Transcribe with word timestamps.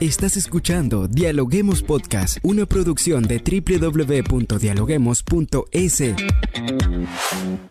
Estás 0.00 0.36
escuchando 0.36 1.08
Dialoguemos 1.08 1.82
Podcast, 1.82 2.36
una 2.42 2.66
producción 2.66 3.22
de 3.22 3.38
www.dialoguemos.es. 3.38 6.02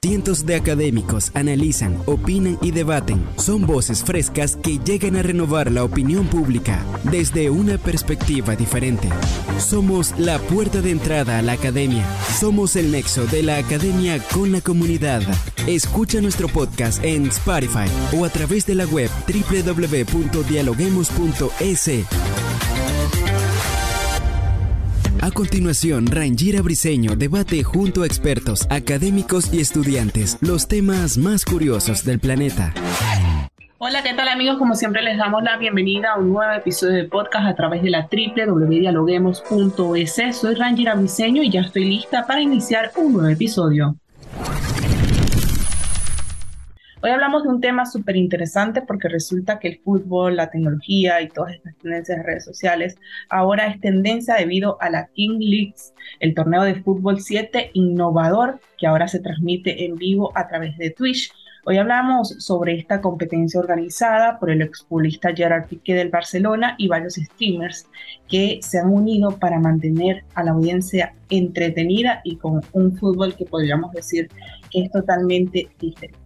Cientos 0.02 0.46
de 0.48 0.55
académicos 0.55 1.30
analizan, 1.36 2.00
opinan 2.07 2.57
y 2.64 2.71
debaten. 2.71 3.23
Son 3.38 3.68
voces 3.68 4.04
frescas 4.04 4.55
que 4.55 4.80
llegan 4.80 5.18
a 5.18 5.21
renovar 5.21 5.71
la 5.71 5.84
opinión 5.84 6.25
pública 6.25 6.84
desde 7.04 7.52
una 7.52 7.77
perspectiva 7.77 8.55
diferente. 8.55 9.07
Somos 9.60 10.18
la 10.18 10.39
puerta 10.39 10.82
de 10.82 10.89
entrada 10.89 11.38
a 11.38 11.44
la 11.44 11.52
academia. 11.52 12.07
Somos 12.39 12.76
el 12.76 12.92
nexo 12.92 13.28
de 13.28 13.44
la 13.44 13.57
academia 13.57 14.18
con 14.34 14.52
la 14.52 14.62
comunidad. 14.62 15.21
Escucha 15.68 16.21
nuestro 16.21 16.47
podcast 16.47 17.04
en 17.04 17.25
Spotify 17.25 17.89
o 18.16 18.23
a 18.23 18.30
través 18.30 18.67
de 18.67 18.76
la 18.76 18.85
web 18.85 19.09
www.dialoguemos.es. 19.27 21.90
A 25.21 25.31
continuación, 25.31 26.05
Rangira 26.05 26.62
Briseño 26.62 27.16
debate 27.16 27.63
junto 27.63 28.04
a 28.04 28.05
expertos, 28.05 28.67
académicos 28.70 29.52
y 29.52 29.59
estudiantes 29.59 30.38
los 30.41 30.67
temas 30.67 31.17
más 31.17 31.45
curiosos 31.45 32.05
del 32.05 32.20
planeta. 32.20 32.71
Hola, 33.79 34.04
¿qué 34.04 34.13
tal 34.13 34.27
amigos? 34.27 34.59
Como 34.59 34.76
siempre 34.76 35.02
les 35.02 35.18
damos 35.18 35.41
la 35.41 35.57
bienvenida 35.57 36.13
a 36.13 36.20
un 36.20 36.32
nuevo 36.32 36.54
episodio 36.54 36.93
de 36.93 37.05
podcast 37.05 37.48
a 37.48 37.55
través 37.55 37.82
de 37.82 37.90
la 37.90 38.07
www.dialoguemos.es. 38.07 40.38
Soy 40.38 40.54
Rangira 40.54 40.93
Briseño 40.93 41.41
y 41.41 41.49
ya 41.49 41.62
estoy 41.62 41.85
lista 41.85 42.27
para 42.27 42.41
iniciar 42.41 42.91
un 42.98 43.13
nuevo 43.13 43.29
episodio. 43.29 43.95
Hoy 47.05 47.12
hablamos 47.12 47.44
de 47.44 47.50
un 47.50 47.62
tema 47.62 47.86
súper 47.86 48.16
interesante 48.16 48.82
porque 48.82 49.08
resulta 49.08 49.59
que 49.59 49.68
el 49.68 49.77
fútbol, 49.77 50.38
la 50.38 50.49
tecnología 50.49 51.21
y 51.21 51.29
todas 51.29 51.54
estas 51.54 51.76
tendencias 51.76 52.18
de 52.18 52.24
redes 52.24 52.46
sociales 52.46 52.98
ahora 53.29 53.68
es 53.68 53.79
tendencia 53.79 54.34
debido 54.34 54.82
a 54.82 54.90
la 54.90 55.05
King 55.13 55.38
Leagues, 55.38 55.94
el 56.20 56.34
torneo 56.34 56.63
de 56.63 56.82
fútbol 56.82 57.21
7 57.21 57.70
innovador 57.74 58.60
que 58.79 58.88
ahora 58.88 59.07
se 59.07 59.20
transmite 59.20 59.85
en 59.85 59.98
vivo 59.98 60.32
a 60.34 60.48
través 60.48 60.79
de 60.79 60.90
Twitch. 60.90 61.32
Hoy 61.66 61.77
hablamos 61.77 62.29
sobre 62.40 62.74
esta 62.74 63.02
competencia 63.02 63.60
organizada 63.60 64.40
por 64.40 64.50
el 64.50 64.63
expulista 64.63 65.31
Gerard 65.31 65.68
Piqué 65.68 65.94
del 65.94 66.09
Barcelona 66.09 66.74
y 66.79 66.88
varios 66.88 67.13
streamers 67.13 67.88
que 68.28 68.57
se 68.63 68.79
han 68.79 68.90
unido 68.90 69.38
para 69.38 69.59
mantener 69.59 70.24
a 70.34 70.44
la 70.44 70.53
audiencia 70.53 71.13
entretenida 71.29 72.22
y 72.24 72.38
con 72.38 72.62
un 72.74 72.97
fútbol 72.97 73.35
que 73.35 73.46
podríamos 73.46 73.91
decir 73.91 74.28
que 74.72 74.85
es 74.85 74.91
totalmente 74.91 75.69
diferente. 75.79 76.25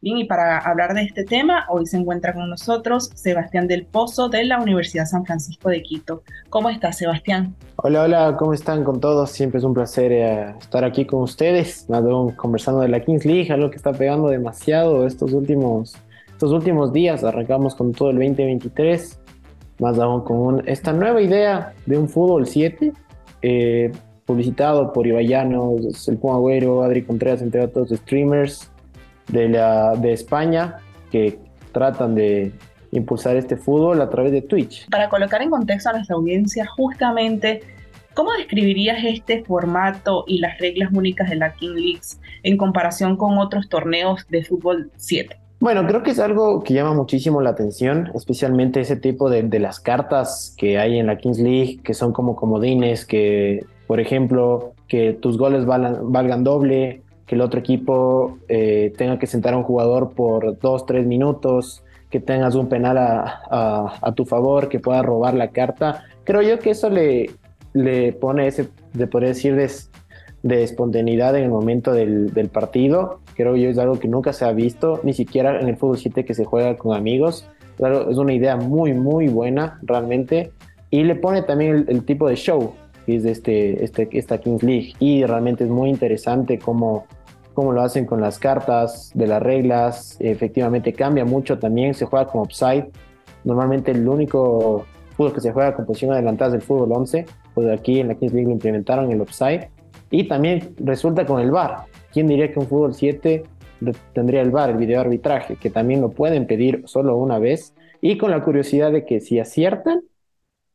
Bien, 0.00 0.16
y 0.16 0.24
para 0.26 0.58
hablar 0.58 0.94
de 0.94 1.02
este 1.02 1.24
tema, 1.24 1.66
hoy 1.68 1.84
se 1.86 1.96
encuentra 1.96 2.32
con 2.32 2.48
nosotros 2.48 3.10
Sebastián 3.16 3.66
del 3.66 3.84
Pozo 3.84 4.28
de 4.28 4.44
la 4.44 4.60
Universidad 4.60 5.06
San 5.06 5.26
Francisco 5.26 5.70
de 5.70 5.82
Quito. 5.82 6.22
¿Cómo 6.50 6.70
estás, 6.70 6.98
Sebastián? 6.98 7.56
Hola, 7.74 8.04
hola, 8.04 8.36
¿cómo 8.38 8.54
están 8.54 8.84
con 8.84 9.00
todos? 9.00 9.32
Siempre 9.32 9.58
es 9.58 9.64
un 9.64 9.74
placer 9.74 10.12
eh, 10.12 10.54
estar 10.60 10.84
aquí 10.84 11.04
con 11.04 11.22
ustedes, 11.22 11.88
conversando 12.36 12.80
de 12.82 12.88
la 12.88 13.00
Kings 13.00 13.24
League, 13.24 13.52
algo 13.52 13.70
que 13.70 13.76
está 13.76 13.92
pegando 13.92 14.28
demasiado 14.28 15.04
estos 15.04 15.32
últimos, 15.32 15.96
estos 16.28 16.52
últimos 16.52 16.92
días. 16.92 17.24
Arrancamos 17.24 17.74
con 17.74 17.90
todo 17.90 18.10
el 18.10 18.18
2023, 18.18 19.18
más 19.80 19.98
aún 19.98 20.22
con 20.22 20.68
esta 20.68 20.92
nueva 20.92 21.20
idea 21.20 21.74
de 21.86 21.98
un 21.98 22.08
fútbol 22.08 22.46
7, 22.46 22.92
eh, 23.42 23.90
publicitado 24.24 24.92
por 24.92 25.08
Ibayanos, 25.08 26.06
el 26.06 26.18
Puma 26.18 26.34
Agüero, 26.36 26.84
Adri 26.84 27.02
Contreras, 27.02 27.42
entre 27.42 27.64
otros 27.64 27.88
streamers 27.90 28.70
de, 29.28 29.48
la, 29.48 29.94
de 29.96 30.12
España 30.12 30.76
que 31.10 31.38
tratan 31.72 32.14
de 32.14 32.52
impulsar 32.90 33.36
este 33.36 33.56
fútbol 33.56 34.00
a 34.00 34.08
través 34.08 34.32
de 34.32 34.42
Twitch. 34.42 34.88
Para 34.90 35.08
colocar 35.08 35.42
en 35.42 35.50
contexto 35.50 35.90
a 35.90 35.92
nuestra 35.92 36.16
audiencia, 36.16 36.66
justamente, 36.66 37.62
¿cómo 38.14 38.32
describirías 38.32 38.98
este 39.04 39.44
formato 39.44 40.24
y 40.26 40.38
las 40.38 40.58
reglas 40.58 40.90
únicas 40.92 41.28
de 41.28 41.36
la 41.36 41.52
King 41.52 41.74
Leagues 41.74 42.20
en 42.42 42.56
comparación 42.56 43.16
con 43.16 43.38
otros 43.38 43.68
torneos 43.68 44.26
de 44.28 44.44
fútbol 44.44 44.90
7? 44.96 45.36
Bueno, 45.60 45.84
creo 45.88 46.04
que 46.04 46.12
es 46.12 46.20
algo 46.20 46.62
que 46.62 46.72
llama 46.72 46.94
muchísimo 46.94 47.40
la 47.40 47.50
atención, 47.50 48.12
especialmente 48.14 48.80
ese 48.80 48.94
tipo 48.94 49.28
de, 49.28 49.42
de 49.42 49.58
las 49.58 49.80
cartas 49.80 50.54
que 50.56 50.78
hay 50.78 50.98
en 50.98 51.08
la 51.08 51.18
Kings 51.18 51.40
League, 51.40 51.80
que 51.82 51.94
son 51.94 52.12
como 52.12 52.36
comodines, 52.36 53.04
que, 53.04 53.64
por 53.88 53.98
ejemplo, 53.98 54.74
que 54.86 55.14
tus 55.14 55.36
goles 55.36 55.66
valgan, 55.66 56.12
valgan 56.12 56.44
doble, 56.44 57.02
que 57.28 57.34
el 57.34 57.42
otro 57.42 57.60
equipo 57.60 58.38
eh, 58.48 58.92
tenga 58.96 59.18
que 59.18 59.26
sentar 59.26 59.52
a 59.52 59.58
un 59.58 59.62
jugador 59.62 60.14
por 60.14 60.58
dos, 60.58 60.86
tres 60.86 61.06
minutos, 61.06 61.84
que 62.10 62.20
tengas 62.20 62.54
un 62.54 62.70
penal 62.70 62.96
a, 62.98 64.12
tu 64.16 64.24
favor, 64.24 64.70
que 64.70 64.80
pueda 64.80 65.02
robar 65.02 65.34
la 65.34 65.48
carta. 65.48 66.04
Creo 66.24 66.40
yo 66.40 66.58
que 66.58 66.70
eso 66.70 66.88
le, 66.88 67.30
le 67.74 68.14
pone 68.14 68.46
ese, 68.46 68.70
de 68.94 69.06
poder 69.06 69.28
decir, 69.28 69.54
de, 69.54 70.62
espontaneidad 70.62 71.36
en 71.36 71.44
el 71.44 71.50
momento 71.50 71.92
del, 71.92 72.50
partido. 72.50 73.20
Creo 73.36 73.56
yo 73.56 73.68
es 73.68 73.76
algo 73.76 73.98
que 73.98 74.08
nunca 74.08 74.32
se 74.32 74.46
ha 74.46 74.52
visto, 74.52 75.00
ni 75.02 75.12
siquiera 75.12 75.60
en 75.60 75.68
el 75.68 75.76
fútbol 75.76 75.98
7 75.98 76.24
que 76.24 76.32
se 76.32 76.46
juega 76.46 76.78
con 76.78 76.96
amigos. 76.96 77.46
Claro, 77.76 78.10
es 78.10 78.16
una 78.16 78.32
idea 78.32 78.56
muy, 78.56 78.94
muy 78.94 79.28
buena 79.28 79.78
realmente. 79.82 80.50
Y 80.90 81.04
le 81.04 81.14
pone 81.14 81.42
también 81.42 81.84
el, 81.88 82.04
tipo 82.04 82.26
de 82.26 82.36
show 82.36 82.72
que 83.04 83.16
es 83.16 83.26
este, 83.26 83.84
este, 83.84 84.08
esta 84.12 84.38
Kings 84.38 84.62
League. 84.62 84.94
Y 84.98 85.24
realmente 85.24 85.64
es 85.64 85.70
muy 85.70 85.90
interesante 85.90 86.58
cómo 86.58 87.06
cómo 87.58 87.72
lo 87.72 87.82
hacen 87.82 88.06
con 88.06 88.20
las 88.20 88.38
cartas 88.38 89.10
de 89.14 89.26
las 89.26 89.42
reglas. 89.42 90.16
Efectivamente 90.20 90.92
cambia 90.92 91.24
mucho 91.24 91.58
también, 91.58 91.92
se 91.92 92.04
juega 92.04 92.28
como 92.28 92.44
upside. 92.44 92.88
Normalmente 93.42 93.90
el 93.90 94.08
único 94.08 94.86
fútbol 95.16 95.32
que 95.32 95.40
se 95.40 95.50
juega 95.50 95.74
con 95.74 95.84
posición 95.84 96.12
adelantada 96.12 96.50
es 96.50 96.54
el 96.54 96.62
fútbol 96.62 96.92
11, 96.92 97.26
pues 97.54 97.68
aquí 97.68 97.98
en 97.98 98.06
la 98.06 98.14
Kings 98.14 98.32
League 98.32 98.46
lo 98.46 98.52
implementaron 98.52 99.10
el 99.10 99.20
upside. 99.20 99.70
Y 100.08 100.28
también 100.28 100.72
resulta 100.78 101.26
con 101.26 101.40
el 101.40 101.50
VAR. 101.50 101.86
¿Quién 102.12 102.28
diría 102.28 102.52
que 102.52 102.60
un 102.60 102.68
fútbol 102.68 102.94
7 102.94 103.42
tendría 104.12 104.40
el 104.42 104.52
VAR, 104.52 104.70
el 104.70 104.76
video 104.76 105.00
arbitraje, 105.00 105.56
que 105.56 105.68
también 105.68 106.00
lo 106.00 106.10
pueden 106.10 106.46
pedir 106.46 106.84
solo 106.86 107.16
una 107.16 107.40
vez? 107.40 107.74
Y 108.00 108.18
con 108.18 108.30
la 108.30 108.44
curiosidad 108.44 108.92
de 108.92 109.04
que 109.04 109.18
si 109.18 109.40
aciertan 109.40 110.02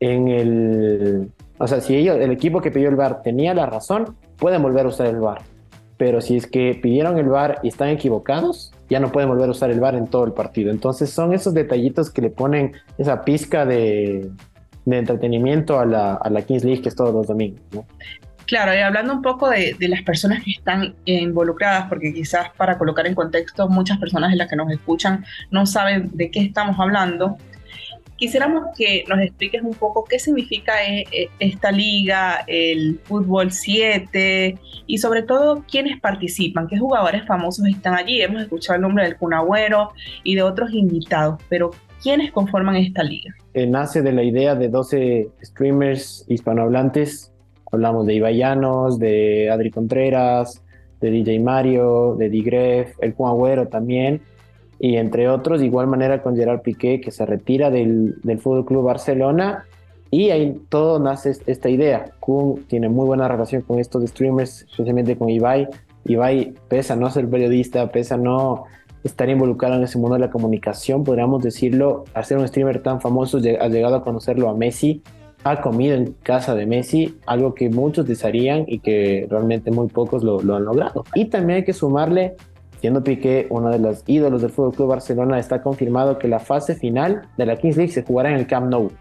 en 0.01 0.27
el... 0.27 1.31
O 1.59 1.65
sea, 1.65 1.79
si 1.79 1.95
ellos, 1.95 2.17
el 2.17 2.31
equipo 2.31 2.59
que 2.59 2.71
pidió 2.71 2.89
el 2.89 2.97
VAR 2.97 3.21
tenía 3.21 3.53
la 3.53 3.67
razón, 3.67 4.17
pueden 4.35 4.61
volver 4.61 4.85
a 4.85 4.89
usar 4.89 5.07
el 5.07 5.21
VAR 5.21 5.52
pero 5.97 6.21
si 6.21 6.35
es 6.35 6.47
que 6.47 6.79
pidieron 6.81 7.17
el 7.17 7.27
VAR 7.27 7.59
y 7.63 7.67
están 7.67 7.89
equivocados, 7.89 8.73
ya 8.89 8.99
no 8.99 9.11
pueden 9.11 9.29
volver 9.29 9.47
a 9.47 9.51
usar 9.51 9.71
el 9.71 9.79
VAR 9.79 9.95
en 9.95 10.07
todo 10.07 10.25
el 10.25 10.33
partido. 10.33 10.71
Entonces 10.71 11.09
son 11.09 11.33
esos 11.33 11.53
detallitos 11.53 12.09
que 12.09 12.21
le 12.21 12.29
ponen 12.29 12.73
esa 12.97 13.23
pizca 13.23 13.65
de, 13.65 14.29
entretenimiento 14.85 15.79
a 15.79 15.85
la, 15.85 16.41
Kings 16.45 16.63
League 16.63 16.81
que 16.81 16.89
es 16.89 16.95
todos 16.95 17.13
los 17.13 17.27
domingos. 17.27 17.61
Claro, 18.45 18.73
y 18.75 18.79
hablando 18.79 19.13
un 19.13 19.21
poco 19.21 19.49
de, 19.49 19.75
de, 19.79 19.87
las 19.87 20.01
personas 20.01 20.43
que 20.43 20.51
están 20.51 20.95
involucradas, 21.05 21.87
porque 21.87 22.13
quizás 22.13 22.49
para 22.57 22.77
colocar 22.77 23.07
en 23.07 23.15
contexto, 23.15 23.69
muchas 23.69 23.97
personas 23.99 24.31
de 24.31 24.35
las 24.35 24.49
que 24.49 24.57
nos 24.57 24.69
escuchan 24.69 25.23
no 25.49 25.65
saben 25.65 26.11
de 26.13 26.29
qué 26.29 26.41
estamos 26.41 26.77
hablando 26.77 27.37
quisiéramos 28.23 28.67
que 28.77 29.03
nos 29.09 29.19
expliques 29.19 29.61
un 29.61 29.73
poco 29.73 30.05
qué 30.05 30.17
significa 30.17 30.81
eh, 30.81 31.05
eh, 31.11 31.27
esta 31.39 31.73
liga, 31.73 32.45
el 32.47 33.01
fútbol 33.03 33.51
7 33.51 34.57
y 34.87 34.97
sobre 34.97 35.23
todo 35.23 35.65
quiénes 35.69 35.99
participan, 35.99 36.67
qué 36.67 36.79
jugadores 36.79 37.25
famosos 37.25 37.67
están 37.67 37.95
allí. 37.95 38.21
Hemos 38.21 38.43
escuchado 38.43 38.77
el 38.77 38.81
nombre 38.83 39.03
del 39.03 39.17
Cunagüero 39.17 39.89
y 40.23 40.35
de 40.35 40.41
otros 40.41 40.71
invitados, 40.71 41.37
pero 41.49 41.71
¿quiénes 42.01 42.31
conforman 42.31 42.77
esta 42.77 43.03
liga? 43.03 43.35
Eh, 43.55 43.67
nace 43.67 44.01
de 44.01 44.13
la 44.13 44.23
idea 44.23 44.55
de 44.55 44.69
12 44.69 45.27
streamers 45.43 46.23
hispanohablantes. 46.29 47.33
Hablamos 47.73 48.05
de 48.05 48.13
Ibayanos, 48.13 48.99
de 48.99 49.49
Adri 49.51 49.69
Contreras, 49.69 50.63
de 51.01 51.11
DJ 51.11 51.41
Mario, 51.41 52.15
de 52.17 52.29
Digref, 52.29 52.95
el 53.01 53.15
Cunagüero 53.15 53.67
también 53.67 54.21
y 54.79 54.97
entre 54.97 55.29
otros, 55.29 55.59
de 55.59 55.67
igual 55.67 55.87
manera 55.87 56.21
con 56.21 56.35
Gerard 56.35 56.61
Piqué, 56.61 56.99
que 56.99 57.11
se 57.11 57.25
retira 57.25 57.69
del, 57.69 58.15
del 58.23 58.39
Fútbol 58.39 58.65
Club 58.65 58.83
Barcelona. 58.83 59.65
Y 60.11 60.29
ahí 60.29 60.61
todo 60.69 60.99
nace 60.99 61.35
esta 61.47 61.69
idea. 61.69 62.11
Kun 62.19 62.65
tiene 62.67 62.89
muy 62.89 63.05
buena 63.05 63.27
relación 63.27 63.61
con 63.63 63.79
estos 63.79 64.03
streamers, 64.03 64.63
especialmente 64.69 65.17
con 65.17 65.29
Ibai. 65.29 65.67
Ibai, 66.05 66.53
pesa 66.67 66.95
no 66.95 67.09
ser 67.09 67.29
periodista, 67.29 67.89
pesa 67.89 68.17
no 68.17 68.65
estar 69.03 69.29
involucrado 69.29 69.75
en 69.75 69.83
ese 69.83 69.97
mundo 69.97 70.15
de 70.15 70.21
la 70.21 70.29
comunicación, 70.29 71.03
podríamos 71.03 71.43
decirlo, 71.43 72.05
al 72.13 72.23
ser 72.25 72.37
un 72.37 72.47
streamer 72.47 72.81
tan 72.81 73.01
famoso, 73.01 73.37
ha 73.37 73.67
llegado 73.67 73.95
a 73.95 74.03
conocerlo 74.03 74.49
a 74.49 74.55
Messi, 74.55 75.01
ha 75.43 75.61
comido 75.61 75.95
en 75.95 76.15
casa 76.23 76.55
de 76.55 76.65
Messi, 76.65 77.17
algo 77.25 77.53
que 77.53 77.69
muchos 77.69 78.07
desearían 78.07 78.63
y 78.65 78.79
que 78.79 79.27
realmente 79.29 79.71
muy 79.71 79.87
pocos 79.87 80.23
lo, 80.23 80.41
lo 80.41 80.55
han 80.55 80.63
logrado. 80.63 81.03
Y 81.15 81.25
también 81.25 81.57
hay 81.57 81.63
que 81.65 81.73
sumarle 81.73 82.35
Siendo 82.83 83.01
Piqué 83.01 83.47
uno 83.49 83.69
de 83.69 83.79
los 83.79 84.03
ídolos 84.07 84.41
del 84.41 84.51
Club 84.51 84.87
Barcelona, 84.87 85.39
está 85.39 85.61
confirmado 85.61 86.19
que 86.19 86.27
la 86.27 86.39
fase 86.39 86.75
final 86.75 87.29
de 87.37 87.45
la 87.45 87.55
Kings 87.55 87.77
League 87.77 87.93
se 87.93 88.03
jugará 88.03 88.29
en 88.31 88.35
el 88.35 88.45
Camp 88.45 88.69
Nou. 88.69 88.91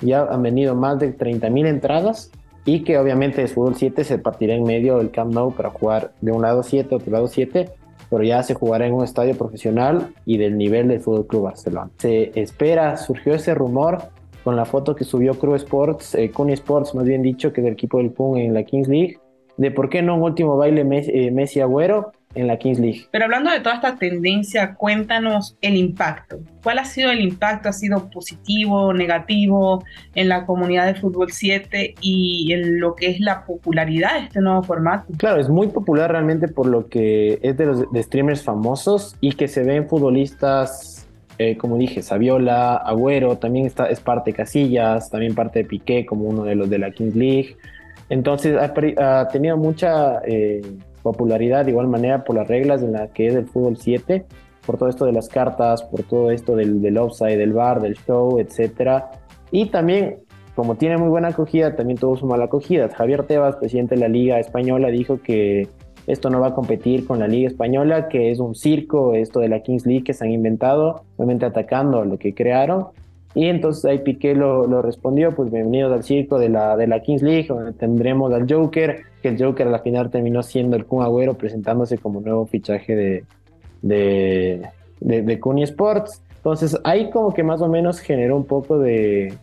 Ya 0.00 0.22
han 0.22 0.44
venido 0.44 0.76
más 0.76 1.00
de 1.00 1.18
30.000 1.18 1.66
entradas 1.66 2.30
y 2.64 2.84
que 2.84 2.98
obviamente 2.98 3.42
el 3.42 3.48
fútbol 3.48 3.74
7 3.74 4.04
se 4.04 4.18
partirá 4.18 4.54
en 4.54 4.62
medio 4.62 4.98
del 4.98 5.10
Camp 5.10 5.34
Nou 5.34 5.52
para 5.52 5.70
jugar 5.70 6.12
de 6.20 6.30
un 6.30 6.42
lado 6.42 6.62
7, 6.62 6.94
otro 6.94 7.10
lado 7.10 7.26
7. 7.26 7.70
pero 8.10 8.22
ya 8.22 8.44
se 8.44 8.54
jugará 8.54 8.86
en 8.86 8.94
un 8.94 9.02
estadio 9.02 9.36
profesional 9.36 10.14
y 10.24 10.36
del 10.38 10.56
nivel 10.56 10.86
del 10.86 11.00
Fútbol 11.00 11.26
Club 11.26 11.42
Barcelona. 11.42 11.90
Se 11.98 12.30
espera, 12.40 12.96
surgió 12.96 13.34
ese 13.34 13.54
rumor 13.54 14.04
con 14.44 14.54
la 14.54 14.66
foto 14.66 14.94
que 14.94 15.02
subió 15.02 15.34
Crew 15.34 15.56
Sports, 15.56 16.14
eh, 16.14 16.30
Sports, 16.50 16.94
más 16.94 17.06
bien 17.06 17.22
dicho, 17.22 17.52
que 17.52 17.60
del 17.60 17.72
equipo 17.72 17.98
del 17.98 18.14
Kun 18.14 18.38
en 18.38 18.54
la 18.54 18.62
Kings 18.62 18.86
League, 18.86 19.18
de 19.56 19.72
por 19.72 19.88
qué 19.88 20.00
no 20.00 20.14
un 20.14 20.22
último 20.22 20.56
baile 20.56 20.82
eh, 20.82 21.30
Messi, 21.32 21.60
Agüero 21.60 22.12
en 22.34 22.46
la 22.46 22.56
Kings 22.56 22.78
League. 22.78 23.06
Pero 23.10 23.24
hablando 23.24 23.50
de 23.50 23.60
toda 23.60 23.76
esta 23.76 23.96
tendencia, 23.96 24.74
cuéntanos 24.74 25.56
el 25.60 25.76
impacto. 25.76 26.38
¿Cuál 26.62 26.78
ha 26.78 26.84
sido 26.84 27.10
el 27.10 27.20
impacto? 27.20 27.68
¿Ha 27.68 27.72
sido 27.72 28.08
positivo, 28.10 28.92
negativo 28.92 29.84
en 30.14 30.28
la 30.28 30.46
comunidad 30.46 30.86
de 30.86 30.94
Fútbol 30.94 31.32
7 31.32 31.94
y 32.00 32.52
en 32.52 32.80
lo 32.80 32.94
que 32.94 33.10
es 33.10 33.20
la 33.20 33.44
popularidad 33.44 34.14
de 34.14 34.26
este 34.26 34.40
nuevo 34.40 34.62
formato? 34.62 35.12
Claro, 35.16 35.40
es 35.40 35.48
muy 35.48 35.68
popular 35.68 36.12
realmente 36.12 36.48
por 36.48 36.66
lo 36.66 36.88
que 36.88 37.38
es 37.42 37.56
de 37.56 37.66
los 37.66 37.90
de 37.90 38.02
streamers 38.02 38.44
famosos 38.44 39.16
y 39.20 39.32
que 39.32 39.48
se 39.48 39.62
ven 39.64 39.88
futbolistas 39.88 41.00
eh, 41.42 41.56
como 41.56 41.78
dije, 41.78 42.02
Saviola, 42.02 42.76
Agüero, 42.76 43.38
también 43.38 43.64
está, 43.64 43.86
es 43.86 43.98
parte 43.98 44.30
de 44.30 44.36
Casillas, 44.36 45.08
también 45.08 45.34
parte 45.34 45.60
de 45.60 45.64
Piqué 45.64 46.04
como 46.04 46.26
uno 46.26 46.44
de 46.44 46.54
los 46.54 46.68
de 46.68 46.78
la 46.78 46.90
Kings 46.90 47.16
League. 47.16 47.56
Entonces 48.10 48.58
ha, 48.60 49.28
tenido 49.28 49.56
mucha 49.56 50.20
eh, 50.26 50.60
popularidad 51.02 51.64
de 51.64 51.70
igual 51.72 51.88
manera 51.88 52.24
por 52.24 52.36
las 52.36 52.48
reglas 52.48 52.80
de 52.80 52.88
la 52.88 53.08
que 53.08 53.26
es 53.26 53.34
el 53.34 53.46
fútbol 53.46 53.76
7, 53.76 54.24
por 54.66 54.78
todo 54.78 54.88
esto 54.88 55.04
de 55.04 55.12
las 55.12 55.28
cartas, 55.28 55.82
por 55.82 56.02
todo 56.02 56.30
esto 56.30 56.54
del, 56.56 56.80
del 56.80 56.98
offside, 56.98 57.36
del 57.36 57.52
bar, 57.52 57.80
del 57.80 57.96
show, 57.96 58.38
etc. 58.38 59.04
Y 59.50 59.66
también, 59.66 60.18
como 60.54 60.76
tiene 60.76 60.96
muy 60.96 61.08
buena 61.08 61.28
acogida, 61.28 61.74
también 61.76 61.98
tuvo 61.98 62.16
su 62.16 62.26
mala 62.26 62.44
acogida. 62.44 62.88
Javier 62.88 63.26
Tebas, 63.26 63.56
presidente 63.56 63.94
de 63.94 64.02
la 64.02 64.08
Liga 64.08 64.38
Española, 64.38 64.88
dijo 64.88 65.20
que 65.22 65.68
esto 66.06 66.30
no 66.30 66.40
va 66.40 66.48
a 66.48 66.54
competir 66.54 67.06
con 67.06 67.18
la 67.18 67.28
Liga 67.28 67.48
Española, 67.48 68.08
que 68.08 68.30
es 68.30 68.40
un 68.40 68.54
circo, 68.54 69.14
esto 69.14 69.40
de 69.40 69.48
la 69.48 69.60
Kings 69.60 69.86
League 69.86 70.04
que 70.04 70.12
se 70.12 70.24
han 70.24 70.32
inventado, 70.32 71.04
obviamente 71.16 71.46
atacando 71.46 72.00
a 72.00 72.04
lo 72.04 72.18
que 72.18 72.34
crearon. 72.34 72.88
Y 73.34 73.46
entonces 73.46 73.84
ahí 73.84 73.98
Piqué 73.98 74.34
lo, 74.34 74.82
respondió, 74.82 75.32
pues 75.32 75.52
bienvenidos 75.52 75.92
al 75.92 76.02
circo 76.02 76.38
de 76.38 76.48
la, 76.48 76.76
de 76.76 76.88
la 76.88 77.00
Kings 77.00 77.22
League, 77.22 77.46
donde 77.48 77.72
tendremos 77.72 78.32
al 78.32 78.52
Joker, 78.52 79.02
que 79.22 79.28
el 79.28 79.42
Joker 79.42 79.68
a 79.68 79.70
la 79.70 79.78
final 79.78 80.10
terminó 80.10 80.42
siendo 80.42 80.76
el 80.76 80.84
Kun 80.84 81.04
Agüero, 81.04 81.34
presentándose 81.34 81.98
como 81.98 82.20
nuevo 82.20 82.46
fichaje 82.46 82.96
de, 82.96 83.24
de, 83.82 84.62
de, 85.00 85.22
de 85.22 85.62
Sports. 85.62 86.22
Entonces 86.36 86.76
ahí 86.82 87.10
como 87.10 87.32
que 87.32 87.44
más 87.44 87.60
o 87.60 87.68
menos 87.68 88.00
generó 88.00 88.36
un 88.36 88.46
poco 88.46 88.78
de, 88.80 89.34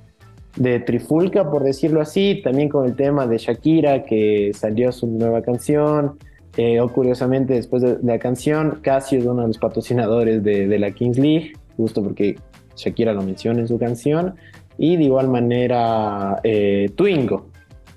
de 0.58 0.80
trifulca, 0.82 1.50
por 1.50 1.64
decirlo 1.64 2.02
así, 2.02 2.42
también 2.44 2.68
con 2.68 2.86
el 2.86 2.96
tema 2.96 3.26
de 3.26 3.38
Shakira, 3.38 4.04
que 4.04 4.52
salió 4.54 4.92
su 4.92 5.08
nueva 5.08 5.42
canción, 5.42 6.18
eh, 6.58 6.82
o 6.82 6.90
curiosamente 6.90 7.54
después 7.54 7.84
de, 7.84 8.00
la 8.04 8.20
canción, 8.20 8.80
Casio 8.82 9.20
es 9.20 9.26
uno 9.26 9.44
de 9.44 9.48
los 9.50 9.60
patrocinadores 9.60 10.44
de, 10.44 10.68
de 10.68 10.80
la 10.80 10.92
Kings 10.92 11.20
League, 11.20 11.54
justo 11.78 12.04
porque 12.04 12.36
Shakira 12.78 13.12
lo 13.14 13.22
menciona 13.22 13.60
en 13.60 13.68
su 13.68 13.78
canción, 13.78 14.36
y 14.78 14.96
de 14.96 15.04
igual 15.04 15.28
manera 15.28 16.40
eh, 16.44 16.90
Twingo, 16.96 17.48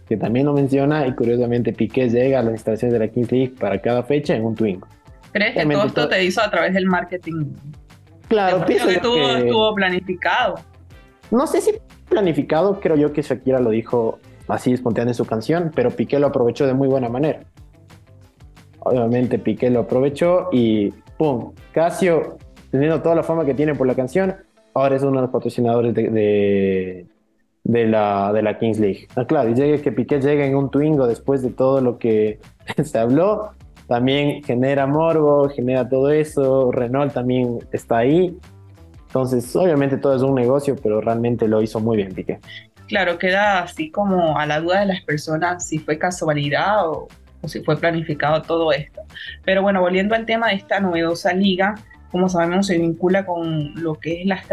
que 0.09 0.17
también 0.17 0.47
lo 0.47 0.53
menciona, 0.53 1.07
y 1.07 1.15
curiosamente 1.15 1.73
Piqué 1.73 2.09
llega 2.09 2.41
a 2.41 2.43
las 2.43 2.55
instalaciones 2.55 2.95
de 2.95 2.99
la 2.99 3.09
Kings 3.09 3.31
League 3.31 3.55
para 3.61 3.81
cada 3.81 4.03
fecha 4.03 4.35
en 4.35 4.45
un 4.45 4.55
Twingo. 4.55 4.89
¿Crees 5.33 5.55
que 5.55 5.67
todo 5.67 5.85
esto 5.85 6.09
te 6.09 6.25
hizo 6.25 6.41
a 6.41 6.51
través 6.51 6.75
del 6.75 6.87
marketing? 6.87 7.53
Claro, 8.27 8.65
pienso 8.65 8.89
que, 8.89 9.01
que 9.01 9.39
estuvo 9.39 9.75
planificado. 9.75 10.57
No 11.31 11.47
sé 11.47 11.61
si 11.61 11.73
planificado, 12.09 12.81
creo 12.81 12.97
yo 12.97 13.13
que 13.13 13.23
Shakira 13.23 13.61
lo 13.61 13.71
dijo 13.71 14.19
así 14.49 14.73
espontáneo 14.73 15.11
en 15.11 15.15
su 15.15 15.25
canción, 15.25 15.71
pero 15.75 15.91
Piqué 15.91 16.19
lo 16.19 16.27
aprovechó 16.27 16.67
de 16.67 16.75
muy 16.75 16.89
buena 16.89 17.09
manera. 17.09 17.41
Obviamente 18.81 19.39
Piqué 19.39 19.71
lo 19.71 19.81
aprovechó 19.81 20.49
y 20.51 20.91
¡pum! 21.17 21.53
Casio, 21.73 22.39
teniendo 22.71 23.01
toda 23.01 23.15
la 23.15 23.23
fama 23.23 23.45
que 23.45 23.55
tiene 23.55 23.75
por 23.75 23.87
la 23.87 23.95
canción, 23.95 24.35
ahora 24.75 24.97
es 24.97 25.03
uno 25.03 25.17
de 25.17 25.23
los 25.23 25.31
patrocinadores 25.31 25.95
de, 25.95 27.07
de, 27.65 27.87
la, 27.87 28.33
de 28.33 28.43
la 28.43 28.59
Kings 28.59 28.79
League. 28.79 29.09
Ah, 29.17 29.25
claro, 29.27 29.51
y 29.51 29.55
llegue 29.55 29.81
que 29.81 29.93
Piqué 29.93 30.21
llegue 30.21 30.47
en 30.47 30.57
un 30.57 30.71
Twingo 30.71 31.07
después 31.07 31.43
de 31.43 31.51
todo 31.51 31.81
lo 31.81 31.99
que 31.99 32.39
se 32.85 32.99
habló, 32.99 33.53
también 33.87 34.43
genera 34.45 34.87
morbo, 34.87 35.49
genera 35.49 35.89
todo 35.89 36.11
eso. 36.11 36.71
Renault 36.71 37.13
también 37.13 37.59
está 37.73 37.99
ahí. 37.99 38.37
Entonces, 39.09 39.57
obviamente 39.57 39.97
todo 39.97 40.15
es 40.15 40.23
un 40.23 40.37
negocio, 40.37 40.77
pero 40.81 41.01
realmente 41.01 41.49
lo 41.49 41.61
hizo 41.61 41.81
muy 41.81 41.97
bien 41.97 42.15
Piqué. 42.15 42.39
Claro, 42.87 43.19
queda 43.19 43.63
así 43.63 43.91
como 43.91 44.39
a 44.39 44.47
la 44.47 44.61
duda 44.61 44.81
de 44.81 44.87
las 44.87 45.01
personas 45.03 45.67
si 45.67 45.79
fue 45.79 45.99
casualidad 45.99 46.89
o, 46.89 47.09
o 47.41 47.49
si 47.49 47.63
fue 47.63 47.77
planificado 47.77 48.43
todo 48.43 48.73
esto. 48.73 49.01
Pero 49.45 49.63
bueno, 49.63 49.81
volviendo 49.81 50.15
al 50.15 50.27
tema 50.27 50.49
de 50.49 50.55
esta 50.55 50.81
novedosa 50.81 51.33
liga, 51.33 51.75
como 52.11 52.29
sabemos, 52.29 52.67
se 52.67 52.79
vincula 52.79 53.25
con 53.25 53.75
lo 53.83 53.95
que 53.95 54.23
es 54.23 54.27
las 54.27 54.47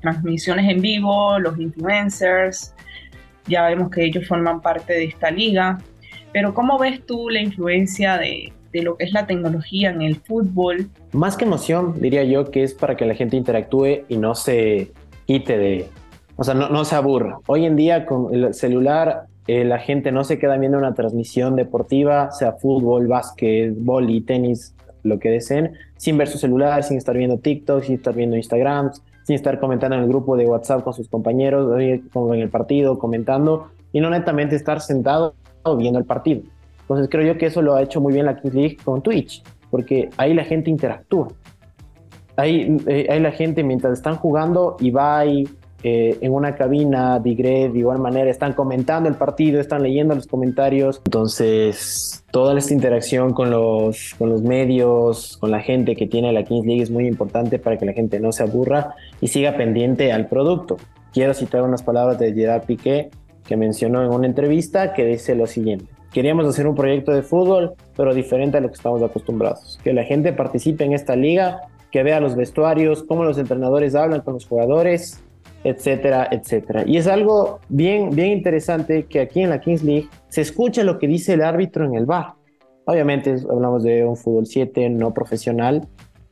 transmisiones 0.00 0.70
en 0.70 0.80
vivo, 0.80 1.38
los 1.38 1.58
influencers. 1.58 2.74
Ya 3.46 3.66
vemos 3.66 3.90
que 3.90 4.04
ellos 4.04 4.26
forman 4.26 4.60
parte 4.60 4.94
de 4.94 5.04
esta 5.04 5.30
liga. 5.30 5.78
Pero 6.32 6.54
¿cómo 6.54 6.78
ves 6.78 7.04
tú 7.04 7.28
la 7.28 7.40
influencia 7.40 8.16
de, 8.16 8.52
lo 8.72 8.96
que 8.96 9.04
es 9.04 9.12
la 9.12 9.26
tecnología 9.26 9.90
en 9.90 10.00
el 10.00 10.16
fútbol? 10.16 10.88
Más 11.12 11.36
que 11.36 11.44
emoción, 11.44 12.00
diría 12.00 12.24
yo 12.24 12.50
que 12.50 12.62
es 12.62 12.72
para 12.72 12.96
que 12.96 13.04
la 13.04 13.14
gente 13.14 13.36
interactúe 13.36 14.04
y 14.08 14.16
no 14.16 14.34
se 14.34 14.92
quite 15.26 15.58
de... 15.58 15.88
O 16.36 16.44
sea, 16.44 16.54
no, 16.54 16.70
no 16.70 16.84
se 16.86 16.94
aburra. 16.94 17.38
Hoy 17.46 17.66
en 17.66 17.76
día 17.76 18.06
con 18.06 18.34
el 18.34 18.54
celular 18.54 19.26
eh, 19.48 19.64
la 19.64 19.78
gente 19.78 20.12
no 20.12 20.24
se 20.24 20.38
queda 20.38 20.56
viendo 20.56 20.78
una 20.78 20.94
transmisión 20.94 21.56
deportiva, 21.56 22.30
sea 22.30 22.52
fútbol, 22.52 23.08
básquet, 23.08 23.74
y 24.08 24.20
tenis, 24.20 24.74
lo 25.02 25.18
que 25.18 25.30
deseen, 25.30 25.72
sin 26.02 26.18
ver 26.18 26.26
su 26.26 26.36
celular, 26.36 26.82
sin 26.82 26.96
estar 26.96 27.16
viendo 27.16 27.38
TikTok, 27.38 27.84
sin 27.84 27.94
estar 27.94 28.12
viendo 28.12 28.36
Instagram, 28.36 28.90
sin 29.22 29.36
estar 29.36 29.60
comentando 29.60 29.94
en 29.94 30.02
el 30.02 30.08
grupo 30.08 30.36
de 30.36 30.44
WhatsApp 30.48 30.82
con 30.82 30.92
sus 30.92 31.08
compañeros, 31.08 31.80
como 32.12 32.34
en 32.34 32.40
el 32.40 32.48
partido, 32.48 32.98
comentando, 32.98 33.68
y 33.92 34.00
no 34.00 34.10
netamente 34.10 34.56
estar 34.56 34.80
sentado 34.80 35.36
viendo 35.78 36.00
el 36.00 36.04
partido. 36.04 36.42
Entonces 36.80 37.06
creo 37.08 37.24
yo 37.24 37.38
que 37.38 37.46
eso 37.46 37.62
lo 37.62 37.76
ha 37.76 37.82
hecho 37.82 38.00
muy 38.00 38.12
bien 38.12 38.26
la 38.26 38.34
Kings 38.34 38.52
League 38.52 38.78
con 38.82 39.00
Twitch, 39.00 39.44
porque 39.70 40.10
ahí 40.16 40.34
la 40.34 40.42
gente 40.42 40.70
interactúa. 40.70 41.28
Ahí, 42.34 42.78
eh, 42.88 43.06
ahí 43.08 43.20
la 43.20 43.30
gente 43.30 43.62
mientras 43.62 43.92
están 43.92 44.16
jugando 44.16 44.76
y 44.80 44.90
va 44.90 45.24
y 45.24 45.48
eh, 45.82 46.18
en 46.20 46.32
una 46.32 46.54
cabina, 46.54 47.18
Digre, 47.18 47.68
de 47.68 47.78
igual 47.78 47.98
manera, 47.98 48.30
están 48.30 48.52
comentando 48.52 49.08
el 49.08 49.16
partido, 49.16 49.60
están 49.60 49.82
leyendo 49.82 50.14
los 50.14 50.26
comentarios. 50.26 51.02
Entonces, 51.04 52.24
toda 52.30 52.56
esta 52.58 52.72
interacción 52.72 53.32
con 53.32 53.50
los, 53.50 54.14
con 54.18 54.30
los 54.30 54.42
medios, 54.42 55.36
con 55.38 55.50
la 55.50 55.60
gente 55.60 55.96
que 55.96 56.06
tiene 56.06 56.32
la 56.32 56.44
Kings 56.44 56.66
League 56.66 56.82
es 56.82 56.90
muy 56.90 57.06
importante 57.06 57.58
para 57.58 57.78
que 57.78 57.86
la 57.86 57.92
gente 57.92 58.20
no 58.20 58.30
se 58.32 58.44
aburra 58.44 58.94
y 59.20 59.28
siga 59.28 59.56
pendiente 59.56 60.12
al 60.12 60.28
producto. 60.28 60.76
Quiero 61.12 61.34
citar 61.34 61.62
unas 61.62 61.82
palabras 61.82 62.18
de 62.18 62.32
Gerard 62.32 62.64
Piqué 62.64 63.10
que 63.44 63.56
mencionó 63.56 64.02
en 64.02 64.10
una 64.10 64.26
entrevista 64.26 64.94
que 64.94 65.04
dice 65.04 65.34
lo 65.34 65.46
siguiente. 65.46 65.86
Queríamos 66.12 66.46
hacer 66.46 66.66
un 66.66 66.74
proyecto 66.74 67.12
de 67.12 67.22
fútbol, 67.22 67.74
pero 67.96 68.14
diferente 68.14 68.58
a 68.58 68.60
lo 68.60 68.68
que 68.68 68.74
estamos 68.74 69.02
acostumbrados. 69.02 69.80
Que 69.82 69.92
la 69.92 70.04
gente 70.04 70.32
participe 70.32 70.84
en 70.84 70.92
esta 70.92 71.16
liga, 71.16 71.62
que 71.90 72.02
vea 72.02 72.20
los 72.20 72.36
vestuarios, 72.36 73.02
cómo 73.02 73.24
los 73.24 73.38
entrenadores 73.38 73.94
hablan 73.94 74.20
con 74.20 74.34
los 74.34 74.46
jugadores, 74.46 75.22
etcétera, 75.64 76.28
etcétera. 76.30 76.84
Y 76.86 76.96
es 76.96 77.06
algo 77.06 77.60
bien, 77.68 78.10
bien 78.10 78.28
interesante 78.28 79.04
que 79.04 79.20
aquí 79.20 79.40
en 79.40 79.50
la 79.50 79.60
Kings 79.60 79.82
League 79.82 80.08
se 80.28 80.40
escucha 80.40 80.84
lo 80.84 80.98
que 80.98 81.06
dice 81.06 81.34
el 81.34 81.42
árbitro 81.42 81.84
en 81.84 81.94
el 81.94 82.06
bar. 82.06 82.34
Obviamente 82.84 83.36
hablamos 83.48 83.84
de 83.84 84.04
un 84.04 84.16
fútbol 84.16 84.46
7 84.46 84.90
no 84.90 85.14
profesional, 85.14 85.88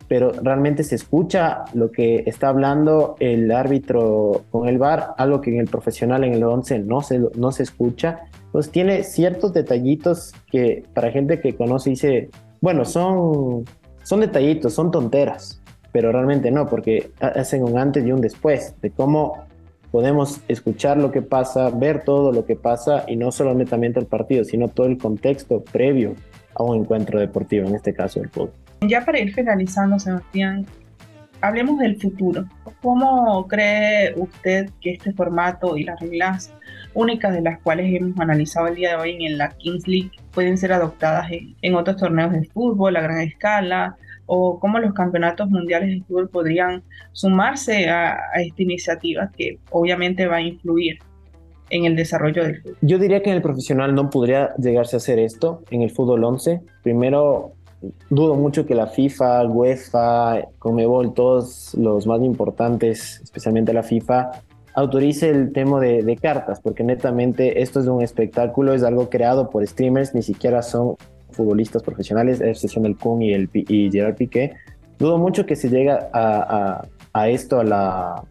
pero 0.08 0.32
realmente 0.42 0.82
se 0.82 0.96
escucha 0.96 1.64
lo 1.72 1.92
que 1.92 2.24
está 2.26 2.48
hablando 2.48 3.14
el 3.20 3.52
árbitro 3.52 4.42
con 4.50 4.68
el 4.68 4.76
bar, 4.76 5.14
algo 5.16 5.40
que 5.40 5.50
en 5.50 5.60
el 5.60 5.68
profesional, 5.68 6.24
en 6.24 6.34
el 6.34 6.42
11, 6.42 6.80
no 6.80 7.00
se, 7.00 7.20
no 7.36 7.52
se 7.52 7.62
escucha. 7.62 8.22
Pues 8.50 8.72
tiene 8.72 9.04
ciertos 9.04 9.52
detallitos 9.52 10.32
que 10.50 10.82
para 10.94 11.12
gente 11.12 11.38
que 11.38 11.54
conoce 11.54 11.90
dice, 11.90 12.30
bueno, 12.60 12.84
son, 12.84 13.64
son 14.02 14.20
detallitos, 14.20 14.74
son 14.74 14.90
tonteras, 14.90 15.59
pero 15.92 16.12
realmente 16.12 16.50
no, 16.50 16.68
porque 16.68 17.10
hacen 17.20 17.64
un 17.64 17.78
antes 17.78 18.04
y 18.04 18.12
un 18.12 18.20
después 18.20 18.74
de 18.80 18.90
cómo 18.90 19.44
podemos 19.90 20.40
escuchar 20.48 20.96
lo 20.96 21.10
que 21.10 21.22
pasa, 21.22 21.70
ver 21.70 22.04
todo 22.04 22.32
lo 22.32 22.44
que 22.44 22.56
pasa 22.56 23.04
y 23.08 23.16
no 23.16 23.32
solo 23.32 23.54
netamente 23.54 23.98
el 23.98 24.06
partido, 24.06 24.44
sino 24.44 24.68
todo 24.68 24.86
el 24.86 24.98
contexto 24.98 25.62
previo 25.64 26.14
a 26.54 26.62
un 26.62 26.78
encuentro 26.78 27.18
deportivo, 27.18 27.66
en 27.66 27.74
este 27.74 27.92
caso 27.92 28.20
el 28.20 28.28
fútbol. 28.28 28.52
Ya 28.86 29.04
para 29.04 29.18
ir 29.18 29.34
finalizando, 29.34 29.98
Sebastián, 29.98 30.64
hablemos 31.40 31.78
del 31.78 32.00
futuro. 32.00 32.46
¿Cómo 32.82 33.46
cree 33.46 34.14
usted 34.16 34.70
que 34.80 34.92
este 34.92 35.12
formato 35.12 35.76
y 35.76 35.84
las 35.84 36.00
reglas 36.00 36.54
únicas 36.94 37.32
de 37.34 37.42
las 37.42 37.60
cuales 37.60 37.92
hemos 37.94 38.18
analizado 38.18 38.68
el 38.68 38.76
día 38.76 38.90
de 38.90 38.96
hoy 38.96 39.26
en 39.26 39.38
la 39.38 39.50
Kings 39.50 39.86
League 39.86 40.12
pueden 40.32 40.56
ser 40.56 40.72
adoptadas 40.72 41.30
en, 41.30 41.54
en 41.62 41.74
otros 41.74 41.96
torneos 41.96 42.32
de 42.32 42.44
fútbol 42.44 42.96
a 42.96 43.00
gran 43.00 43.20
escala 43.20 43.96
o 44.26 44.58
cómo 44.58 44.78
los 44.78 44.94
campeonatos 44.94 45.48
mundiales 45.50 45.90
de 45.90 46.00
fútbol 46.02 46.28
podrían 46.28 46.82
sumarse 47.12 47.88
a, 47.88 48.18
esta 48.36 48.62
iniciativa 48.62 49.30
que 49.36 49.58
obviamente 49.70 50.26
va 50.26 50.36
a 50.36 50.42
influir 50.42 50.98
en 51.70 51.84
el 51.84 51.96
desarrollo 51.96 52.44
del 52.44 52.60
fútbol. 52.62 52.76
Yo 52.80 52.98
diría 52.98 53.22
que 53.22 53.30
en 53.30 53.36
el 53.36 53.42
profesional 53.42 53.94
no 53.94 54.10
podría 54.10 54.54
llegarse 54.56 54.96
a 54.96 54.98
hacer 54.98 55.18
esto, 55.18 55.62
en 55.70 55.82
el 55.82 55.90
fútbol 55.90 56.24
11. 56.24 56.60
Primero, 56.82 57.54
dudo 58.08 58.34
mucho 58.34 58.66
que 58.66 58.74
la 58.74 58.86
FIFA, 58.86 59.46
UEFA, 59.46 60.48
Comebol, 60.58 61.14
todos 61.14 61.74
los 61.74 62.06
más 62.06 62.20
importantes, 62.22 63.20
especialmente 63.22 63.72
la 63.72 63.82
FIFA, 63.82 64.30
autorice 64.74 65.30
el 65.30 65.52
tema 65.52 65.80
de, 65.80 66.18
cartas, 66.20 66.60
porque 66.60 66.82
netamente 66.82 67.62
esto 67.62 67.80
es 67.80 67.86
un 67.86 68.02
espectáculo, 68.02 68.74
es 68.74 68.82
algo 68.82 69.08
creado 69.08 69.50
por 69.50 69.66
streamers, 69.66 70.14
ni 70.14 70.22
siquiera 70.22 70.62
son 70.62 70.96
futbolistas 71.30 71.82
profesionales, 71.82 72.40
es 72.40 72.48
excepción 72.48 72.84
del 72.84 72.96
Kun 72.96 73.22
y, 73.22 73.90
Gerard 73.90 74.16
Piqué. 74.16 74.54
Dudo 74.98 75.18
mucho 75.18 75.46
que 75.46 75.56
se 75.56 75.68
llegue 75.68 75.90
a, 75.90 76.82
esto, 77.28 77.62
la, 77.62 78.22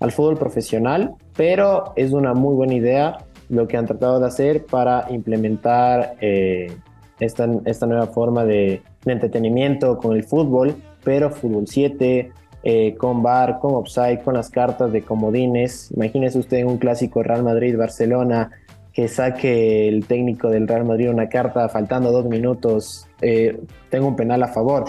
al 0.00 0.12
fútbol 0.12 0.36
profesional, 0.36 1.14
pero 1.36 1.92
es 1.96 2.12
una 2.12 2.34
muy 2.34 2.54
buena 2.54 2.74
idea 2.74 3.18
lo 3.48 3.68
que 3.68 3.76
han 3.76 3.86
tratado 3.86 4.18
de 4.18 4.26
hacer 4.26 4.66
para 4.66 5.06
implementar 5.10 6.16
eh, 6.20 6.72
esta, 7.20 7.46
nueva 7.86 8.06
forma 8.06 8.44
de, 8.44 8.82
de, 9.04 9.12
entretenimiento 9.12 9.98
con 9.98 10.16
el 10.16 10.24
fútbol, 10.24 10.74
pero 11.04 11.30
fútbol 11.30 11.66
7, 11.66 12.32
eh, 12.64 12.94
con 12.94 13.24
bar, 13.24 13.58
con 13.58 13.74
offside, 13.74 14.22
con 14.22 14.34
las 14.34 14.48
cartas 14.48 14.92
de 14.92 15.02
comodines. 15.02 15.90
Imagínese 15.96 16.38
usted 16.38 16.58
en 16.58 16.68
un 16.68 16.78
clásico 16.78 17.22
Real 17.22 17.42
Madrid-Barcelona 17.42 18.52
que 18.92 19.08
saque 19.08 19.88
el 19.88 20.06
técnico 20.06 20.48
del 20.50 20.68
Real 20.68 20.84
Madrid 20.84 21.10
una 21.10 21.28
carta 21.28 21.68
faltando 21.68 22.12
dos 22.12 22.26
minutos, 22.26 23.06
eh, 23.20 23.60
tengo 23.90 24.08
un 24.08 24.16
penal 24.16 24.42
a 24.42 24.48
favor, 24.48 24.84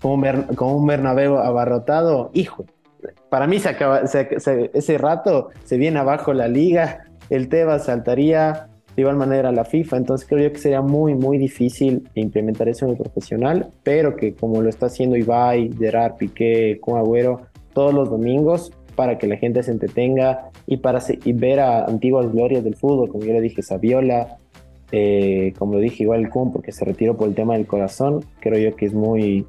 con 0.00 0.12
un, 0.12 0.42
con 0.54 0.74
un 0.74 0.86
Bernabéu 0.86 1.38
abarrotado, 1.38 2.30
hijo, 2.34 2.64
para 3.28 3.46
mí 3.46 3.58
se 3.58 3.68
acaba, 3.68 4.00
ese 4.00 4.98
rato 4.98 5.50
se 5.64 5.76
viene 5.76 5.98
abajo 5.98 6.32
la 6.32 6.48
liga, 6.48 7.04
el 7.30 7.48
Tebas 7.48 7.86
saltaría, 7.86 8.68
de 8.96 9.02
igual 9.02 9.16
manera 9.16 9.52
la 9.52 9.64
FIFA. 9.64 9.98
Entonces 9.98 10.26
creo 10.28 10.48
yo 10.48 10.52
que 10.52 10.58
sería 10.58 10.82
muy, 10.82 11.14
muy 11.14 11.38
difícil 11.38 12.08
implementar 12.14 12.68
eso 12.68 12.84
en 12.84 12.92
el 12.92 12.96
profesional, 12.96 13.70
pero 13.82 14.16
que 14.16 14.34
como 14.34 14.60
lo 14.60 14.68
está 14.68 14.86
haciendo 14.86 15.16
Ibai, 15.16 15.70
Gerard, 15.78 16.16
Piqué, 16.16 16.78
con 16.80 16.98
Agüero, 16.98 17.42
todos 17.74 17.94
los 17.94 18.10
domingos, 18.10 18.72
para 18.98 19.16
que 19.16 19.28
la 19.28 19.36
gente 19.36 19.62
se 19.62 19.70
entretenga 19.70 20.50
y 20.66 20.78
para 20.78 21.00
ver 21.24 21.60
a 21.60 21.84
antiguas 21.84 22.32
glorias 22.32 22.64
del 22.64 22.74
fútbol, 22.74 23.08
como 23.08 23.22
yo 23.22 23.32
le 23.32 23.40
dije, 23.40 23.62
Saviola, 23.62 24.38
eh, 24.90 25.52
como 25.56 25.74
lo 25.74 25.78
dije 25.78 26.02
igual 26.02 26.18
el 26.18 26.30
Kun, 26.30 26.50
porque 26.50 26.72
se 26.72 26.84
retiró 26.84 27.16
por 27.16 27.28
el 27.28 27.36
tema 27.36 27.54
del 27.54 27.68
corazón, 27.68 28.24
creo 28.40 28.58
yo 28.58 28.74
que 28.74 28.86
es 28.86 28.94
muy, 28.94 29.46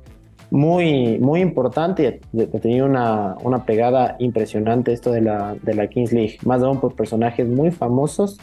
muy, 0.51 1.17
muy 1.17 1.41
importante. 1.41 2.21
Ha 2.37 2.59
tenido 2.59 2.85
una, 2.85 3.37
una 3.43 3.65
pegada 3.65 4.17
impresionante 4.19 4.93
esto 4.93 5.11
de 5.11 5.21
la, 5.21 5.55
de 5.63 5.73
la 5.73 5.87
Kings 5.87 6.13
League, 6.13 6.37
más 6.45 6.61
aún 6.61 6.79
por 6.79 6.93
personajes 6.93 7.49
muy 7.49 7.71
famosos 7.71 8.39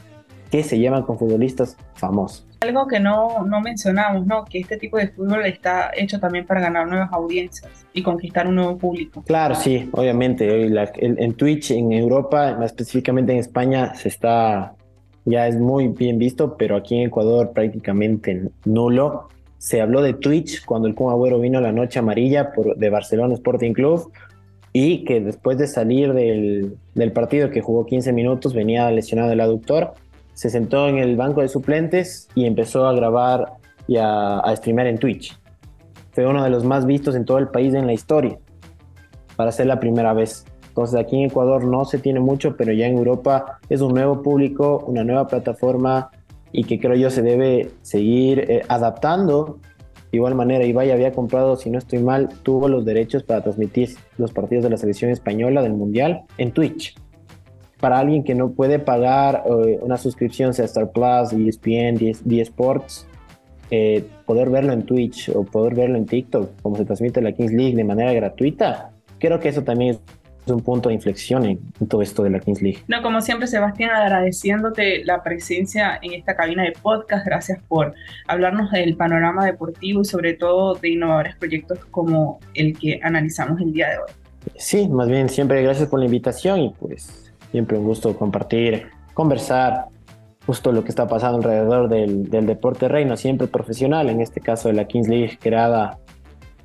que 0.51 0.65
se 0.65 0.77
llevan 0.77 1.05
con 1.05 1.21
futbolistas 1.21 1.77
famosos. 1.95 2.56
Algo 2.67 2.87
que 2.87 2.99
no, 2.99 3.45
no 3.47 3.61
mencionamos, 3.61 4.27
¿no? 4.27 4.45
Que 4.45 4.59
este 4.59 4.77
tipo 4.77 4.97
de 4.97 5.09
fútbol 5.09 5.47
está 5.47 5.91
hecho 5.97 6.19
también 6.19 6.47
para 6.47 6.61
ganar 6.61 6.89
nuevas 6.89 7.13
audiencias 7.13 7.87
y 7.93 8.03
conquistar 8.03 8.49
un 8.49 8.57
nuevo 8.57 8.77
público. 8.77 9.23
Claro, 9.27 9.55
sí, 9.55 9.89
obviamente. 9.93 10.67
en 10.97 11.35
Twitch, 11.35 11.71
en 11.71 11.93
Europa, 11.93 12.57
más 12.59 12.67
específicamente 12.73 13.33
en 13.33 13.39
España, 13.39 13.95
se 13.95 14.09
está, 14.09 14.75
ya 15.25 15.47
es 15.47 15.57
muy 15.57 15.89
bien 15.89 16.19
visto, 16.19 16.57
pero 16.57 16.77
aquí 16.77 16.97
en 16.97 17.09
Ecuador 17.09 17.53
prácticamente 17.53 18.49
nulo. 18.65 19.29
Se 19.59 19.81
habló 19.81 20.03
de 20.03 20.15
Twitch 20.15 20.65
cuando 20.65 20.89
el 20.89 20.95
Kun 20.95 21.13
Agüero 21.13 21.39
vino 21.39 21.59
a 21.59 21.63
la 21.63 21.73
noche 21.73 21.99
amarilla 21.99 22.53
por, 22.53 22.77
de 22.77 22.91
Barcelona 22.91 23.35
Sporting 23.35 23.73
Club 23.73 24.13
y 24.73 25.05
que 25.05 25.21
después 25.21 25.57
de 25.57 25.67
salir 25.67 26.13
del, 26.13 26.77
del 26.95 27.13
partido 27.13 27.51
que 27.51 27.63
jugó 27.63 27.87
15 27.87 28.13
minutos 28.13 28.53
venía 28.53 28.91
lesionado 28.91 29.33
el 29.33 29.41
aductor 29.41 29.95
se 30.37 30.51
sentó 30.51 30.87
en 30.87 30.99
el 30.99 31.17
banco 31.17 31.41
de 31.41 31.49
suplentes 31.49 32.29
y 32.35 32.45
empezó 32.45 32.87
a 32.87 32.93
grabar 32.93 33.55
y 33.87 33.97
a, 33.97 34.39
a 34.39 34.55
streamear 34.55 34.87
en 34.87 34.99
Twitch. 34.99 35.35
Fue 36.13 36.27
uno 36.27 36.45
de 36.45 36.51
los 36.51 36.63
más 36.63 36.85
vistos 36.85 37.17
en 37.17 37.25
todo 37.25 37.39
el 37.39 37.49
país 37.49 37.73
en 37.73 37.87
la 37.87 37.95
historia, 37.95 38.39
para 39.35 39.51
ser 39.51 39.67
la 39.67 39.81
primera 39.81 40.13
vez. 40.13 40.45
Entonces 40.69 41.01
aquí 41.01 41.17
en 41.17 41.31
Ecuador 41.31 41.65
no 41.65 41.87
se 41.87 41.99
tiene 41.99 42.21
mucho, 42.21 42.55
pero 42.55 42.71
ya 42.71 42.87
en 42.87 42.99
Europa 42.99 43.61
es 43.71 43.81
un 43.81 43.95
nuevo 43.95 44.23
público, 44.23 44.85
una 44.87 45.05
nueva 45.05 45.27
plataforma 45.27 46.11
y 46.53 46.65
que 46.65 46.79
creo 46.79 46.97
yo 46.97 47.09
se 47.09 47.23
debe 47.23 47.71
seguir 47.81 48.41
eh, 48.41 48.63
adaptando. 48.69 49.59
De 50.13 50.19
igual 50.19 50.35
manera, 50.35 50.67
Ibai 50.67 50.91
había 50.91 51.13
comprado, 51.13 51.57
si 51.57 51.71
no 51.71 51.79
estoy 51.79 52.01
mal, 52.01 52.29
tuvo 52.43 52.69
los 52.69 52.85
derechos 52.85 53.23
para 53.23 53.41
transmitir 53.43 53.97
los 54.19 54.33
partidos 54.33 54.65
de 54.65 54.71
la 54.71 54.77
selección 54.77 55.11
española 55.11 55.63
del 55.63 55.73
Mundial 55.73 56.25
en 56.37 56.53
Twitch 56.53 56.95
para 57.81 57.99
alguien 57.99 58.25
que 58.25 58.35
no 58.35 58.51
puede 58.53 58.79
pagar 58.79 59.45
eh, 59.47 59.79
una 59.83 59.97
suscripción, 59.97 60.55
sea 60.55 60.65
Star 60.65 60.91
Plus, 60.91 61.33
ESPN, 61.33 61.97
D 62.25 62.41
Sports, 62.41 63.07
eh, 63.71 64.05
poder 64.25 64.51
verlo 64.51 64.73
en 64.73 64.83
Twitch 64.83 65.29
o 65.31 65.45
poder 65.45 65.75
verlo 65.75 65.97
en 65.97 66.07
TikTok, 66.07 66.63
como 66.63 66.77
se 66.77 66.85
transmite 66.85 67.21
la 67.21 67.33
Kings 67.33 67.53
League 67.53 67.75
de 67.75 67.85
manera 67.85 68.13
gratuita, 68.13 68.91
creo 69.19 69.41
que 69.41 69.49
eso 69.49 69.63
también 69.63 69.99
es 70.47 70.53
un 70.53 70.63
punto 70.63 70.89
de 70.89 70.95
inflexión 70.95 71.45
en, 71.45 71.59
todo 71.89 72.03
esto 72.03 72.23
de 72.23 72.31
la 72.31 72.39
Kings 72.39 72.63
League. 72.63 72.79
No, 72.87 73.03
como 73.03 73.21
siempre, 73.21 73.49
Sebastián, 73.49 73.91
agradeciéndote 73.91 75.05
la 75.05 75.23
presencia 75.23 75.99
en 76.01 76.13
esta 76.13 76.37
cabina 76.37 76.63
de 76.63 76.73
podcast. 76.73 77.27
Gracias 77.27 77.59
por 77.67 77.95
hablarnos 78.29 78.71
del 78.71 78.97
panorama 78.97 79.45
deportivo 79.45 80.03
y 80.03 80.05
sobre 80.05 80.35
todo 80.35 80.75
de 80.75 80.91
innovadores 80.91 81.35
proyectos 81.37 81.85
como 81.87 82.39
el 82.55 82.79
que 82.79 83.01
analizamos 83.03 83.61
el 83.61 83.73
día 83.73 83.89
de 83.89 83.99
hoy. 83.99 84.13
Sí, 84.55 84.89
más 84.89 85.09
bien 85.09 85.29
siempre 85.29 85.61
gracias 85.63 85.89
por 85.89 85.99
la 85.99 86.07
invitación 86.07 86.61
y 86.61 86.71
pues 86.79 87.35
Siempre 87.57 87.79
un 87.79 87.87
gusto 87.87 88.19
compartir, 88.19 88.89
conversar, 89.15 89.87
justo 90.45 90.73
lo 90.73 90.85
que 90.85 90.91
está 90.91 91.09
pasando 91.09 91.39
alrededor 91.39 91.89
del, 91.89 92.29
deporte 92.29 92.87
reino, 92.87 93.17
siempre 93.17 93.47
profesional, 93.47 94.11
en 94.11 94.21
este 94.21 94.43
caso 94.43 94.69
de 94.69 94.75
la 94.75 94.85
Kings 94.85 95.09
League, 95.09 95.39
creada, 95.41 95.97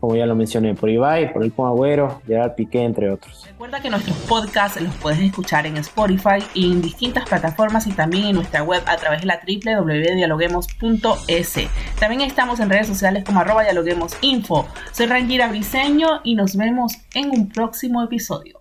como 0.01 0.17
ya 0.17 0.25
lo 0.25 0.35
mencioné, 0.35 0.75
por 0.75 0.89
Ibai, 0.89 1.31
por 1.31 1.45
el 1.45 1.51
Puma 1.51 1.69
Agüero, 1.69 2.21
Gerard 2.27 2.55
Piqué, 2.55 2.83
entre 2.83 3.09
otros. 3.09 3.45
Recuerda 3.47 3.79
que 3.79 3.89
nuestros 3.89 4.17
podcasts 4.27 4.81
los 4.81 4.93
puedes 4.95 5.21
escuchar 5.21 5.65
en 5.65 5.77
Spotify 5.77 6.43
y 6.53 6.73
en 6.73 6.81
distintas 6.81 7.23
plataformas 7.23 7.87
y 7.87 7.93
también 7.93 8.25
en 8.25 8.35
nuestra 8.35 8.61
web 8.61 8.83
a 8.85 8.97
través 8.97 9.21
de 9.21 9.27
la 9.27 9.39
www.dialoguemos.es. 9.47 11.55
También 12.01 12.19
estamos 12.19 12.59
en 12.59 12.69
redes 12.69 12.87
sociales 12.87 13.23
como 13.23 13.39
arroba 13.39 13.63
dialoguemosinfo. 13.63 14.67
Soy 14.91 15.05
Rangira 15.05 15.47
Briseño 15.47 16.19
y 16.25 16.35
nos 16.35 16.57
vemos 16.57 16.97
en 17.13 17.29
un 17.29 17.47
próximo 17.47 18.03
episodio. 18.03 18.60